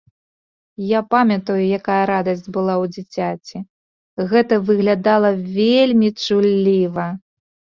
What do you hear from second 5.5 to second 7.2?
вельмі чулліва.